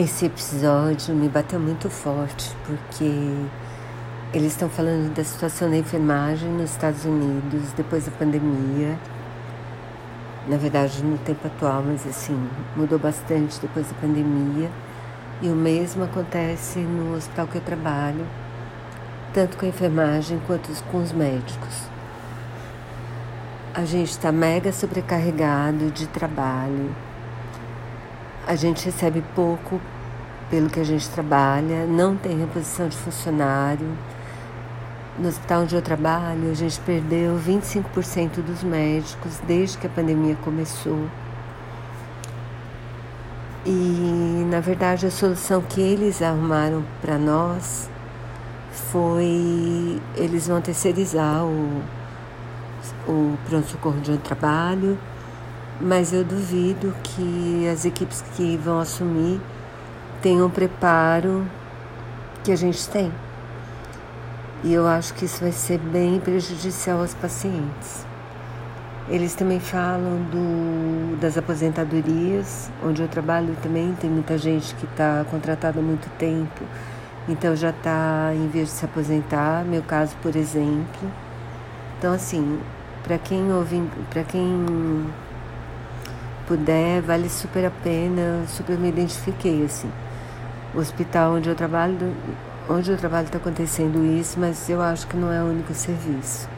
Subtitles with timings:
[0.00, 3.34] Esse episódio me bateu muito forte porque
[4.32, 8.96] eles estão falando da situação da enfermagem nos Estados Unidos depois da pandemia.
[10.46, 14.70] Na verdade, no tempo atual, mas assim, mudou bastante depois da pandemia.
[15.42, 18.24] E o mesmo acontece no hospital que eu trabalho,
[19.34, 21.88] tanto com a enfermagem quanto com os médicos.
[23.74, 26.94] A gente está mega sobrecarregado de trabalho
[28.48, 29.78] a gente recebe pouco
[30.48, 33.86] pelo que a gente trabalha, não tem reposição de funcionário.
[35.18, 40.34] No hospital onde eu trabalho, a gente perdeu 25% dos médicos desde que a pandemia
[40.36, 40.98] começou.
[43.66, 47.90] E, na verdade, a solução que eles arrumaram para nós
[48.90, 51.82] foi eles vão terceirizar o,
[53.06, 54.98] o pronto-socorro onde eu trabalho
[55.80, 59.40] mas eu duvido que as equipes que vão assumir
[60.20, 61.46] tenham o preparo
[62.42, 63.12] que a gente tem.
[64.64, 68.04] E eu acho que isso vai ser bem prejudicial aos pacientes.
[69.08, 75.24] Eles também falam do, das aposentadorias, onde eu trabalho também tem muita gente que está
[75.30, 76.62] contratada há muito tempo,
[77.26, 81.10] então já está em vez de se aposentar, meu caso, por exemplo.
[81.98, 82.58] Então, assim,
[83.02, 85.06] para quem ouve, para quem
[86.48, 88.44] puder, vale super a pena.
[88.48, 89.90] Super me identifiquei assim.
[90.74, 91.96] O hospital onde eu trabalho,
[92.68, 96.48] onde eu trabalho está acontecendo isso, mas eu acho que não é o único serviço.